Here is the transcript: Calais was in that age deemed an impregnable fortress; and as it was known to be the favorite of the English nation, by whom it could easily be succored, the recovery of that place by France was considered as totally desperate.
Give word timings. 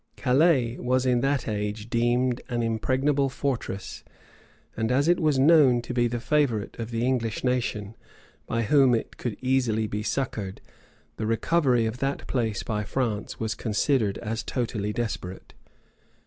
Calais 0.15 0.79
was 0.79 1.05
in 1.05 1.19
that 1.21 1.47
age 1.47 1.87
deemed 1.87 2.41
an 2.49 2.63
impregnable 2.63 3.29
fortress; 3.29 4.03
and 4.75 4.91
as 4.91 5.07
it 5.07 5.19
was 5.19 5.37
known 5.37 5.79
to 5.79 5.93
be 5.93 6.07
the 6.07 6.19
favorite 6.19 6.75
of 6.79 6.89
the 6.89 7.05
English 7.05 7.43
nation, 7.43 7.95
by 8.47 8.63
whom 8.63 8.95
it 8.95 9.17
could 9.17 9.37
easily 9.41 9.85
be 9.85 10.01
succored, 10.01 10.59
the 11.17 11.27
recovery 11.27 11.85
of 11.85 11.99
that 11.99 12.25
place 12.25 12.63
by 12.63 12.83
France 12.83 13.39
was 13.39 13.53
considered 13.53 14.17
as 14.17 14.41
totally 14.41 14.91
desperate. 14.91 15.53